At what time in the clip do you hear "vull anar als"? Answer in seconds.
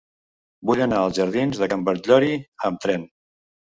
0.69-1.19